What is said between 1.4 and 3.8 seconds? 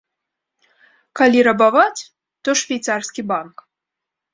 рабаваць, то швейцарскі банк!